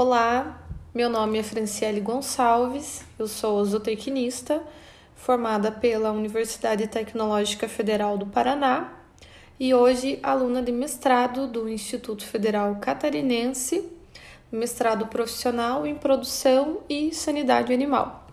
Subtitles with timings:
[0.00, 4.62] Olá, meu nome é Franciele Gonçalves, eu sou zootecnista,
[5.16, 8.92] formada pela Universidade Tecnológica Federal do Paraná
[9.58, 13.90] e hoje aluna de mestrado do Instituto Federal Catarinense,
[14.52, 18.24] mestrado profissional em produção e sanidade animal.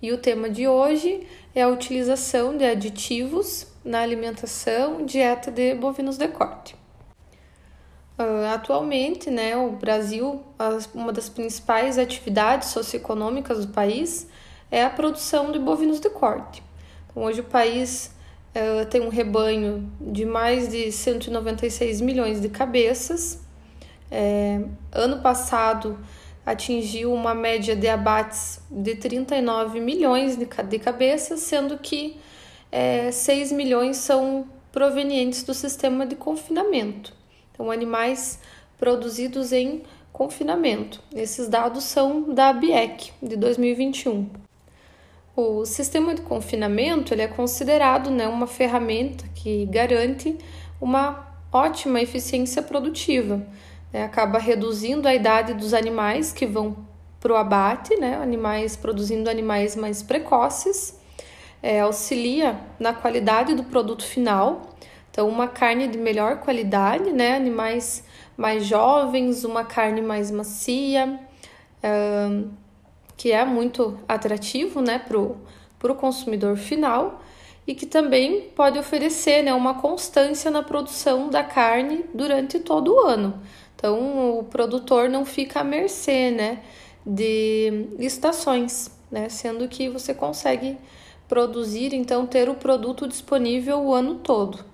[0.00, 6.16] E o tema de hoje é a utilização de aditivos na alimentação dieta de bovinos
[6.16, 6.83] de corte.
[8.16, 10.40] Uh, atualmente, né, o Brasil,
[10.94, 14.28] uma das principais atividades socioeconômicas do país
[14.70, 16.62] é a produção de bovinos de corte.
[17.10, 18.14] Então, hoje o país
[18.54, 23.42] uh, tem um rebanho de mais de 196 milhões de cabeças.
[24.10, 24.60] É,
[24.92, 25.98] ano passado
[26.46, 32.16] atingiu uma média de abates de 39 milhões de, de cabeças, sendo que
[32.70, 37.12] é, 6 milhões são provenientes do sistema de confinamento.
[37.54, 38.40] Então, animais
[38.76, 39.82] produzidos em
[40.12, 41.00] confinamento.
[41.14, 44.28] Esses dados são da ABIEC, de 2021.
[45.36, 50.36] O sistema de confinamento ele é considerado né, uma ferramenta que garante
[50.80, 53.44] uma ótima eficiência produtiva.
[53.92, 54.04] Né?
[54.04, 56.76] Acaba reduzindo a idade dos animais que vão
[57.20, 58.16] para o abate, né?
[58.16, 60.98] animais produzindo animais mais precoces,
[61.62, 64.73] é, auxilia na qualidade do produto final
[65.14, 67.36] então, uma carne de melhor qualidade, né?
[67.36, 68.02] Animais
[68.36, 71.20] mais jovens, uma carne mais macia,
[71.84, 72.50] uh,
[73.16, 75.36] que é muito atrativo, né, pro,
[75.78, 77.22] pro consumidor final
[77.64, 83.06] e que também pode oferecer, né, uma constância na produção da carne durante todo o
[83.06, 83.40] ano.
[83.76, 86.60] Então, o produtor não fica à mercê, né,
[87.06, 90.76] de estações, né, sendo que você consegue
[91.28, 94.73] produzir, então ter o produto disponível o ano todo.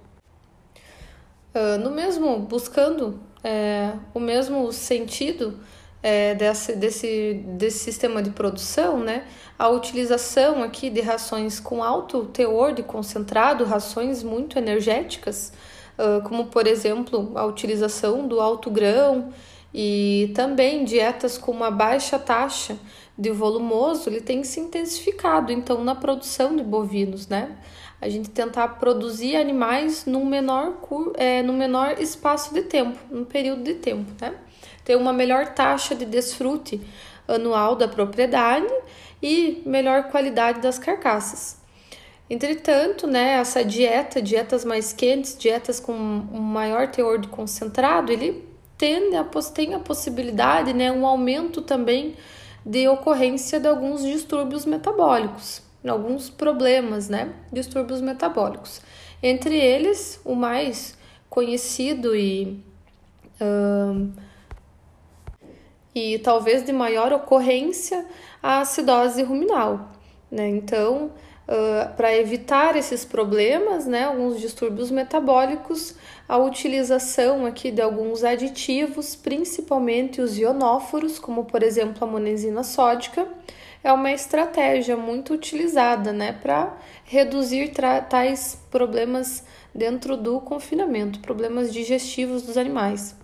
[1.54, 5.58] Uh, no mesmo, buscando é, o mesmo sentido
[6.02, 9.26] é, desse, desse, desse sistema de produção, né?
[9.58, 15.52] A utilização aqui de rações com alto teor de concentrado, rações muito energéticas,
[15.98, 19.32] uh, como por exemplo a utilização do alto grão
[19.72, 22.78] e também dietas com uma baixa taxa
[23.18, 27.58] de volumoso, ele tem se intensificado então na produção de bovinos, né?
[28.00, 30.78] A gente tentar produzir animais num menor,
[31.16, 34.34] é, num menor espaço de tempo, num período de tempo, né?
[34.84, 36.80] Ter uma melhor taxa de desfrute
[37.28, 38.72] anual da propriedade
[39.22, 41.58] e melhor qualidade das carcaças.
[42.28, 48.48] Entretanto, né, essa dieta, dietas mais quentes, dietas com um maior teor de concentrado, ele
[48.78, 52.16] tende a, tem a possibilidade, né, um aumento também
[52.64, 57.32] de ocorrência de alguns distúrbios metabólicos alguns problemas, né?
[57.52, 58.82] Distúrbios metabólicos.
[59.22, 60.98] Entre eles, o mais
[61.28, 62.62] conhecido e,
[63.40, 64.10] uh,
[65.94, 68.06] e talvez de maior ocorrência,
[68.42, 69.92] a acidose ruminal.
[70.30, 70.48] Né?
[70.48, 71.12] Então,
[71.96, 75.96] para evitar esses problemas, né, alguns distúrbios metabólicos,
[76.28, 83.26] a utilização aqui de alguns aditivos, principalmente os ionóforos, como por exemplo a monensina sódica,
[83.82, 87.72] é uma estratégia muito utilizada né, para reduzir
[88.08, 89.42] tais problemas
[89.74, 93.16] dentro do confinamento, problemas digestivos dos animais.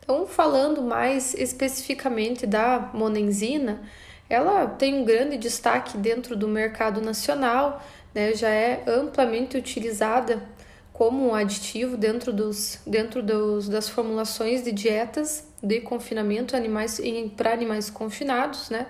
[0.00, 3.82] Então, falando mais especificamente da monenzina,
[4.28, 7.82] ela tem um grande destaque dentro do mercado nacional,
[8.14, 10.42] né, já é amplamente utilizada
[10.92, 16.98] como um aditivo dentro, dos, dentro dos, das formulações de dietas de confinamento animais
[17.36, 18.86] para animais confinados, né?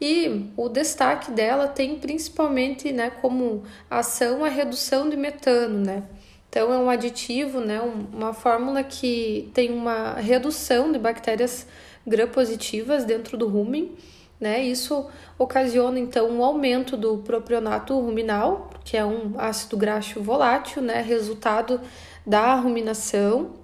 [0.00, 6.04] E o destaque dela tem principalmente, né, como ação a redução de metano, né?
[6.48, 11.66] Então é um aditivo, né, uma fórmula que tem uma redução de bactérias
[12.06, 13.96] gram-positivas dentro do rumen,
[14.42, 14.62] né?
[14.62, 15.08] Isso
[15.38, 21.80] ocasiona então um aumento do propionato ruminal, que é um ácido graxo volátil, né, resultado
[22.26, 23.62] da ruminação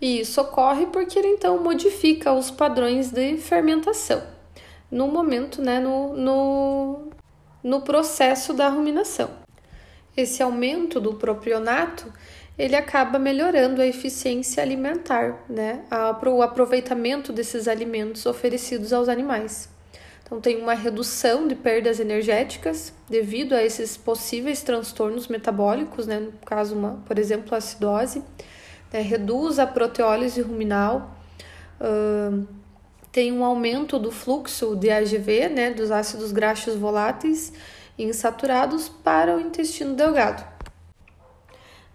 [0.00, 4.22] e isso ocorre porque ele então modifica os padrões de fermentação
[4.90, 7.08] no momento, né, no, no,
[7.62, 9.30] no processo da ruminação.
[10.16, 12.12] Esse aumento do propionato
[12.58, 15.84] ele acaba melhorando a eficiência alimentar, né,
[16.26, 19.68] o aproveitamento desses alimentos oferecidos aos animais.
[20.24, 26.32] Então, tem uma redução de perdas energéticas devido a esses possíveis transtornos metabólicos, né, no
[26.44, 28.24] caso, uma, por exemplo, a acidose
[28.92, 31.16] né, reduz a proteólise ruminal,
[31.80, 32.46] uh,
[33.12, 37.52] tem um aumento do fluxo de AGV, né, dos ácidos graxos voláteis
[37.98, 40.55] insaturados para o intestino delgado.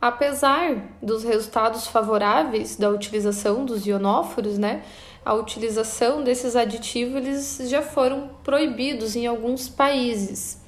[0.02, 4.82] Apesar dos resultados favoráveis da utilização dos ionóforos, né,
[5.24, 10.60] a utilização desses aditivos eles já foram proibidos em alguns países,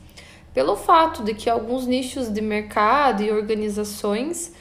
[0.54, 4.54] pelo fato de que alguns nichos de mercado e organizações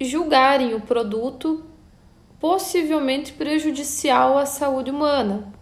[0.00, 1.62] julgarem o produto
[2.40, 5.52] possivelmente prejudicial à saúde humana.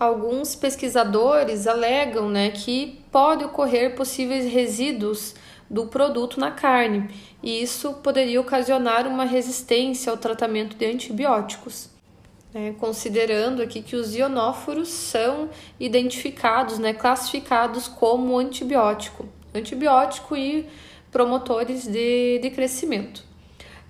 [0.00, 5.36] Alguns pesquisadores alegam né, que pode ocorrer possíveis resíduos
[5.68, 7.08] do produto na carne,
[7.42, 11.90] e isso poderia ocasionar uma resistência ao tratamento de antibióticos.
[12.54, 12.74] Né?
[12.78, 20.66] Considerando aqui que os ionóforos são identificados, né, classificados como antibiótico, antibiótico e
[21.10, 23.24] promotores de, de crescimento.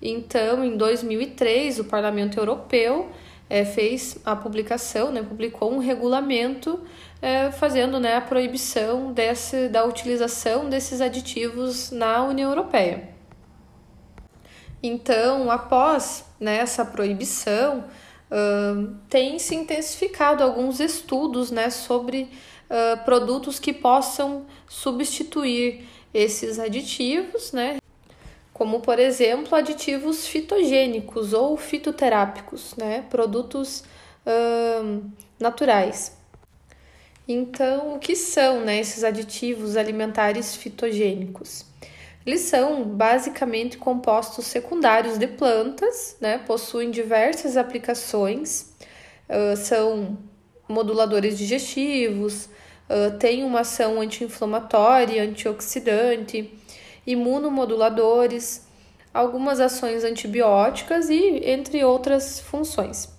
[0.01, 3.09] Então, em 2003, o Parlamento Europeu
[3.49, 6.79] é, fez a publicação, né, publicou um regulamento
[7.21, 13.09] é, fazendo né, a proibição desse, da utilização desses aditivos na União Europeia.
[14.81, 17.85] Então, após né, essa proibição,
[18.31, 22.29] uh, tem se intensificado alguns estudos né, sobre
[22.69, 27.77] uh, produtos que possam substituir esses aditivos, né,
[28.57, 33.83] como por exemplo aditivos fitogênicos ou fitoterápicos, né, produtos
[34.25, 35.03] uh,
[35.39, 36.17] naturais.
[37.27, 41.65] Então, o que são né, esses aditivos alimentares fitogênicos?
[42.25, 48.73] Eles são basicamente compostos secundários de plantas, né, possuem diversas aplicações,
[49.29, 50.17] uh, são
[50.67, 52.45] moduladores digestivos,
[52.89, 56.51] uh, têm uma ação anti-inflamatória, antioxidante,
[57.07, 58.67] imunomoduladores,
[59.13, 63.15] algumas ações antibióticas e entre outras funções.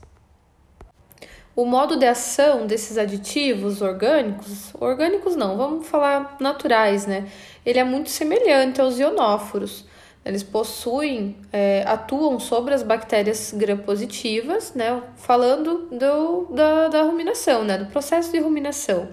[1.57, 7.27] O modo de ação desses aditivos orgânicos, orgânicos não, vamos falar naturais, né?
[7.67, 9.85] Ele é muito semelhante aos ionóforos.
[10.25, 15.03] Eles possuem, é, atuam sobre as bactérias gram-positivas, né?
[15.17, 17.77] Falando do, da, da ruminação, né?
[17.77, 19.09] Do processo de ruminação.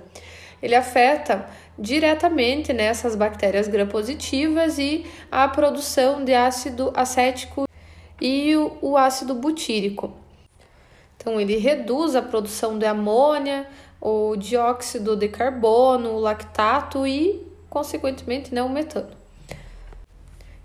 [0.62, 7.68] Ele afeta diretamente nessas né, bactérias gram-positivas e a produção de ácido acético
[8.22, 10.13] e o, o ácido butírico.
[11.18, 13.68] Então, ele reduz a produção de amônia,
[14.00, 19.10] o dióxido de carbono, o lactato e, consequentemente, né, o metano.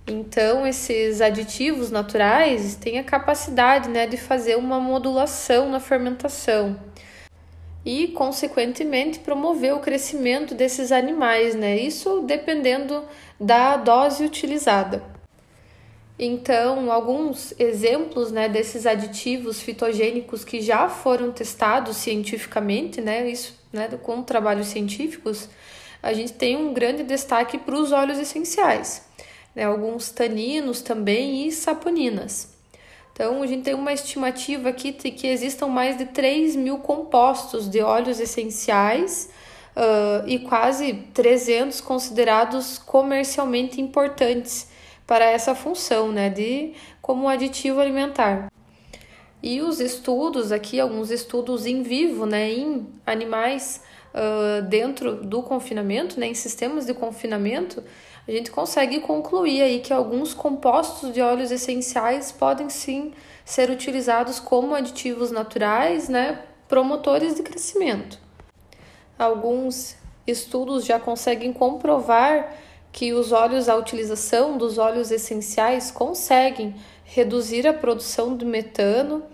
[0.06, 6.89] Então, esses aditivos naturais têm a capacidade né, de fazer uma modulação na fermentação
[7.84, 11.78] e, consequentemente, promover o crescimento desses animais, né?
[11.78, 13.04] Isso dependendo
[13.38, 15.02] da dose utilizada.
[16.22, 23.88] Então, alguns exemplos né, desses aditivos fitogênicos que já foram testados cientificamente, né, isso né,
[24.02, 25.48] com trabalhos científicos,
[26.02, 29.08] a gente tem um grande destaque para os óleos essenciais,
[29.54, 32.49] né, alguns taninos também e saponinas.
[33.12, 37.68] Então, a gente tem uma estimativa aqui de que existam mais de 3 mil compostos
[37.68, 39.28] de óleos essenciais
[39.76, 44.68] uh, e quase 300 considerados comercialmente importantes
[45.06, 46.72] para essa função, né, de
[47.02, 48.50] como aditivo alimentar.
[49.42, 53.82] E os estudos aqui, alguns estudos em vivo, né, em animais
[54.14, 57.82] uh, dentro do confinamento, né, em sistemas de confinamento,
[58.30, 63.12] a gente consegue concluir aí que alguns compostos de óleos essenciais podem sim
[63.44, 68.20] ser utilizados como aditivos naturais, né, promotores de crescimento.
[69.18, 72.54] Alguns estudos já conseguem comprovar
[72.92, 79.24] que os óleos, a utilização dos óleos essenciais conseguem reduzir a produção de metano,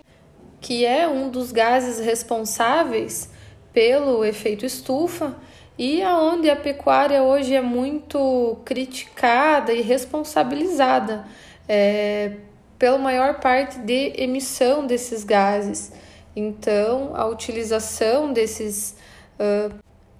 [0.59, 3.29] que é um dos gases responsáveis
[3.71, 5.35] pelo efeito estufa
[5.77, 11.25] e aonde a pecuária hoje é muito criticada e responsabilizada
[11.69, 12.37] é,
[12.79, 15.91] pela maior parte de emissão desses gases.
[16.35, 18.95] Então, a utilização desses
[19.39, 19.73] uh,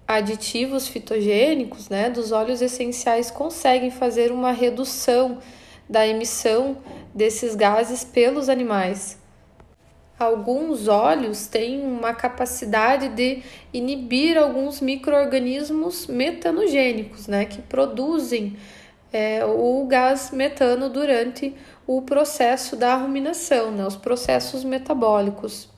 [0.07, 5.39] aditivos fitogênicos, né, dos óleos essenciais conseguem fazer uma redução
[5.89, 6.77] da emissão
[7.13, 9.17] desses gases pelos animais.
[10.19, 18.57] Alguns óleos têm uma capacidade de inibir alguns microorganismos metanogênicos, né, que produzem
[19.13, 21.53] é, o gás metano durante
[21.85, 25.69] o processo da ruminação, né, os processos metabólicos.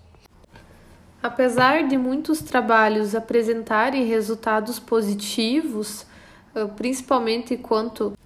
[1.22, 6.05] Apesar de muitos trabalhos apresentarem resultados positivos,
[6.55, 8.17] eh, principalmente quanto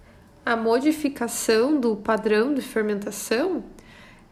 [0.46, 3.64] à modificação do padrão de fermentação,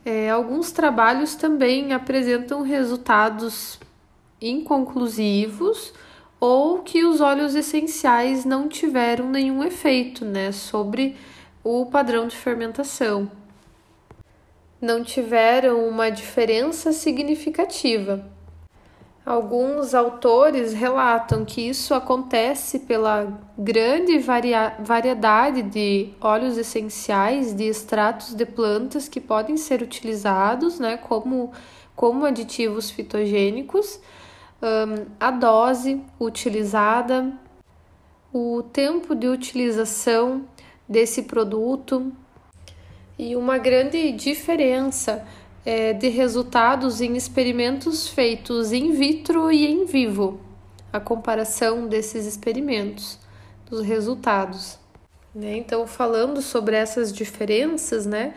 [0.04, 3.78] é, alguns trabalhos também apresentam resultados
[4.40, 5.92] inconclusivos
[6.40, 11.16] ou que os óleos essenciais não tiveram nenhum efeito né, sobre
[11.62, 13.30] o padrão de fermentação.
[14.80, 18.31] Não tiveram uma diferença significativa.
[19.24, 28.34] Alguns autores relatam que isso acontece pela grande varia variedade de óleos essenciais, de extratos
[28.34, 31.52] de plantas que podem ser utilizados né, como,
[31.94, 34.00] como aditivos fitogênicos,
[34.60, 37.32] um, a dose utilizada,
[38.32, 40.44] o tempo de utilização
[40.88, 42.12] desse produto
[43.16, 45.24] e uma grande diferença
[45.64, 50.40] é, de resultados em experimentos feitos in vitro e em vivo,
[50.92, 53.18] a comparação desses experimentos,
[53.70, 54.78] dos resultados.
[55.34, 55.56] Né?
[55.56, 58.34] Então, falando sobre essas diferenças, né,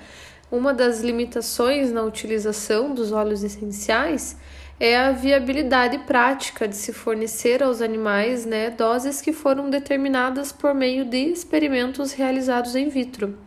[0.52, 4.38] uma das limitações na utilização dos óleos essenciais
[4.80, 10.74] é a viabilidade prática de se fornecer aos animais né, doses que foram determinadas por
[10.74, 13.38] meio de experimentos realizados in vitro.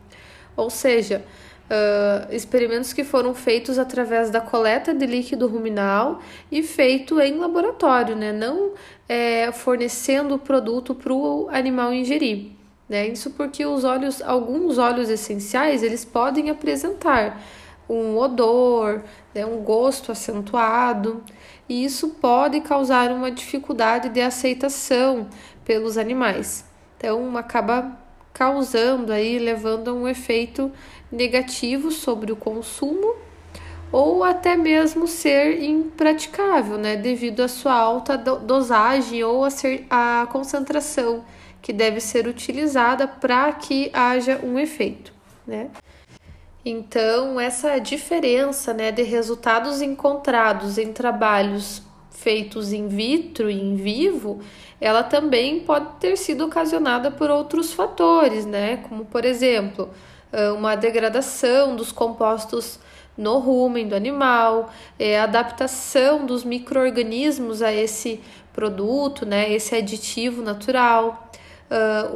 [0.56, 1.24] Ou seja,
[1.70, 6.20] uh, experimentos que foram feitos através da coleta de líquido ruminal
[6.50, 8.32] e feito em laboratório, né?
[8.32, 8.72] não
[9.08, 12.52] é, fornecendo o produto para o animal ingerir.
[12.88, 13.08] Né?
[13.08, 17.40] Isso porque os óleos, alguns óleos essenciais, eles podem apresentar
[17.88, 19.02] um odor,
[19.34, 21.22] né, um gosto acentuado,
[21.66, 25.26] e isso pode causar uma dificuldade de aceitação
[25.64, 26.66] pelos animais.
[26.98, 27.96] Então, acaba
[28.38, 30.70] causando aí, levando a um efeito
[31.10, 33.16] negativo sobre o consumo
[33.90, 40.28] ou até mesmo ser impraticável, né, devido à sua alta dosagem ou a, ser, a
[40.30, 41.24] concentração
[41.60, 45.12] que deve ser utilizada para que haja um efeito,
[45.44, 45.70] né?
[46.64, 51.82] Então, essa diferença, né, de resultados encontrados em trabalhos
[52.20, 54.40] feitos in vitro e em vivo,
[54.80, 59.88] ela também pode ter sido ocasionada por outros fatores, né, como por exemplo,
[60.56, 62.78] uma degradação dos compostos
[63.16, 68.20] no rumen do animal, é, adaptação dos micro-organismos a esse
[68.52, 71.28] produto, né, esse aditivo natural,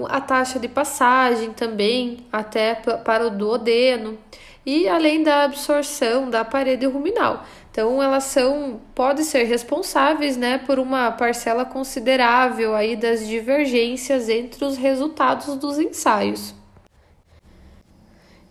[0.09, 4.19] a taxa de passagem também até para o duodeno
[4.65, 7.45] e além da absorção da parede ruminal.
[7.73, 14.63] Então elas são podem ser responsáveis, né, por uma parcela considerável aí das divergências entre
[14.63, 16.55] os resultados dos ensaios.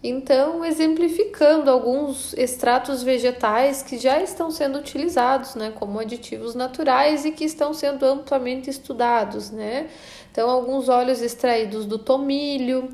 [0.04, 7.30] Então, exemplificando alguns extratos vegetais que já estão sendo utilizados, né, como aditivos naturais e
[7.30, 9.88] que estão sendo amplamente estudados, né?
[10.32, 12.90] Então, alguns óleos extraídos do tomilho,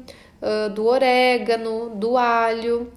[0.75, 2.91] do orégano, do alho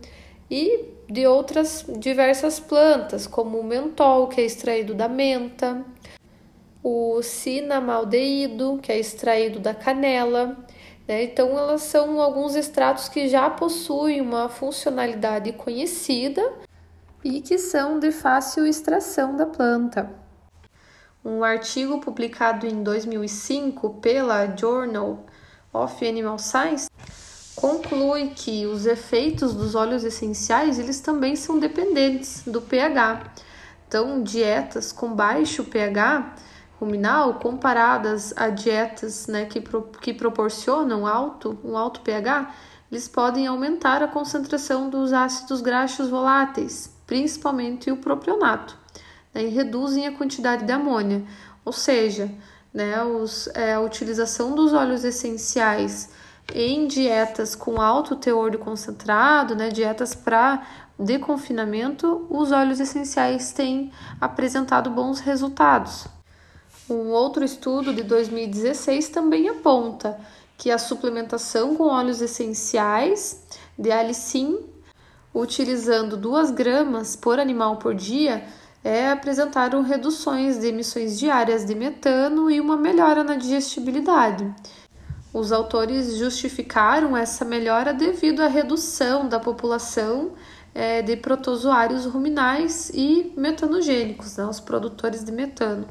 [0.51, 5.85] e de outras diversas plantas, como o mentol, que é extraído da menta,
[6.83, 10.57] o cinamaldeído, que é extraído da canela,
[11.09, 11.25] né?
[11.25, 16.53] Então, elas são alguns extratos que já possuem uma funcionalidade conhecida
[17.25, 20.11] e que são de fácil extração da planta.
[21.25, 25.27] Um artigo publicado em 2005 pela Journal
[25.73, 26.90] of Animal Science
[27.61, 33.35] conclui que os efeitos dos óleos essenciais eles também são dependentes do pH.
[33.87, 36.37] Então, dietas com baixo pH
[36.81, 42.55] ruminal comparadas a dietas né, que, pro, que proporcionam alto, um alto pH,
[42.91, 48.79] eles podem aumentar a concentração dos ácidos graxos voláteis, principalmente o propionato,
[49.35, 51.23] né, e reduzem a quantidade de amônia.
[51.65, 52.33] Ou seja,
[52.73, 56.09] né, os, é, a utilização dos óleos essenciais
[56.55, 60.67] em dietas com alto teor de concentrado, né, dietas para
[60.99, 63.91] de confinamento, os óleos essenciais têm
[64.21, 66.07] apresentado bons resultados.
[66.89, 70.19] Um outro estudo de 2016 também aponta
[70.59, 73.43] que a suplementação com óleos essenciais
[73.79, 74.59] de alicim,
[75.33, 78.45] utilizando 2 gramas por animal por dia,
[78.83, 84.53] é, apresentaram reduções de emissões diárias de metano e uma melhora na digestibilidade.
[85.33, 90.33] Os autores justificaram essa melhora devido à redução da população
[90.75, 95.87] é, de protozoários ruminais e metanogênicos, né, os produtores de metano.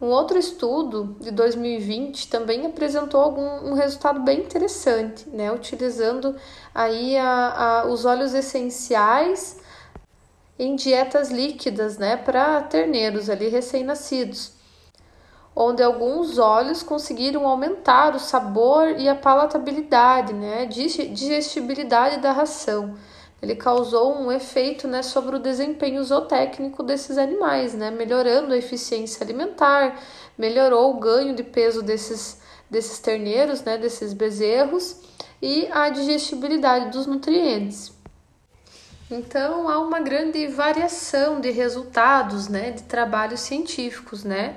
[0.00, 5.50] Um outro estudo de 2020 também apresentou algum, um resultado bem interessante, né?
[5.50, 6.36] utilizando
[6.74, 9.58] aí a, a, os óleos essenciais
[10.58, 12.14] em dietas líquidas né?
[12.14, 14.52] para terneiros ali recém-nascidos,
[15.56, 20.66] onde alguns óleos conseguiram aumentar o sabor e a palatabilidade, né?
[20.66, 22.94] digestibilidade da ração
[23.42, 29.22] ele causou um efeito né, sobre o desempenho zootécnico desses animais, né, melhorando a eficiência
[29.22, 30.00] alimentar,
[30.38, 35.00] melhorou o ganho de peso desses, desses terneiros, né, desses bezerros,
[35.40, 37.92] e a digestibilidade dos nutrientes.
[39.10, 44.56] Então há uma grande variação de resultados, né, de trabalhos científicos, né?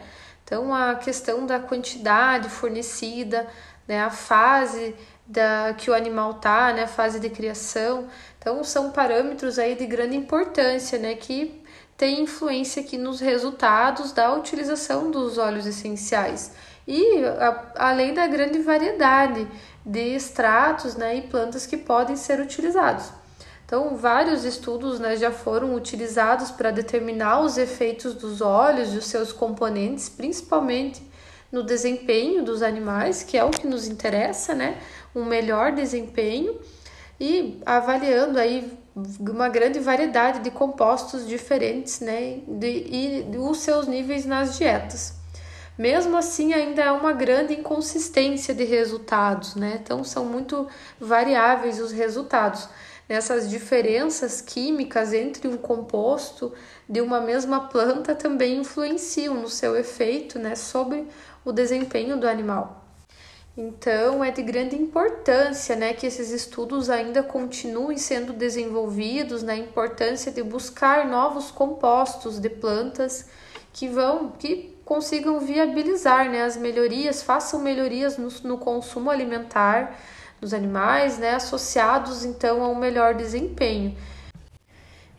[0.50, 3.46] Então a questão da quantidade fornecida,
[3.88, 4.96] né, a fase
[5.27, 8.08] da que o animal tá, né, a fase de criação.
[8.39, 11.63] Então são parâmetros aí de grande importância, né, que
[11.96, 16.51] tem influência aqui nos resultados da utilização dos óleos essenciais.
[16.88, 19.48] E a, além da grande variedade
[19.86, 23.18] de extratos, né, e plantas que podem ser utilizados.
[23.69, 29.05] Então, vários estudos né, já foram utilizados para determinar os efeitos dos óleos e os
[29.05, 31.03] seus componentes, principalmente
[31.51, 34.81] no desempenho dos animais, que é o que nos interessa, né?
[35.13, 36.59] Um melhor desempenho
[37.19, 38.75] e avaliando aí
[39.19, 42.39] uma grande variedade de compostos diferentes, né?
[42.47, 45.13] De, e os seus níveis nas dietas.
[45.77, 49.79] Mesmo assim, ainda é uma grande inconsistência de resultados, né?
[49.79, 50.67] Então, são muito
[50.99, 52.67] variáveis os resultados
[53.09, 56.53] essas diferenças químicas entre um composto
[56.87, 61.07] de uma mesma planta também influenciam no seu efeito né, sobre
[61.43, 62.85] o desempenho do animal.
[63.57, 69.59] Então, é de grande importância né, que esses estudos ainda continuem sendo desenvolvidos, na né,
[69.59, 73.27] importância de buscar novos compostos de plantas
[73.73, 79.99] que vão, que consigam viabilizar né, as melhorias, façam melhorias no, no consumo alimentar
[80.39, 83.96] dos animais, né, associados então a um melhor desempenho.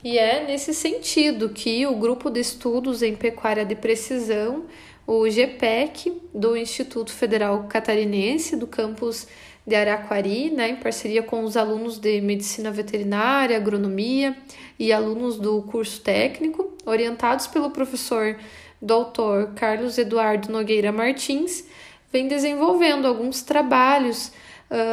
[0.02, 4.64] E é nesse sentido que o grupo de estudos em pecuária de precisão,
[5.06, 9.26] o GPEC, do Instituto Federal Catarinense, do campus
[9.66, 14.36] de Araquari, né, em parceria com os alunos de medicina veterinária, agronomia
[14.78, 18.36] e alunos do curso técnico, orientados pelo professor
[18.80, 19.52] Dr.
[19.54, 21.64] Carlos Eduardo Nogueira Martins,
[22.10, 24.32] vem desenvolvendo alguns trabalhos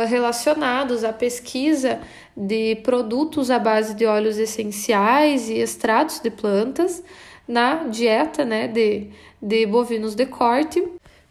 [0.07, 1.99] relacionados à pesquisa
[2.35, 7.03] de produtos à base de óleos essenciais e extratos de plantas
[7.47, 9.09] na dieta né, de,
[9.41, 10.83] de bovinos de corte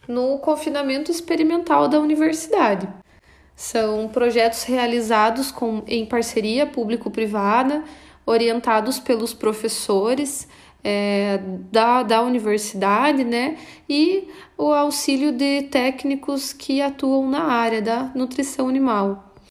[0.08, 2.88] no confinamento experimental da universidade.
[3.54, 7.82] São projetos realizados com, em parceria público-privada,
[8.24, 10.46] orientados pelos professores
[10.88, 11.40] é,
[11.72, 13.56] da, da universidade, né?
[13.88, 19.25] E o auxílio de técnicos que atuam na área da nutrição animal.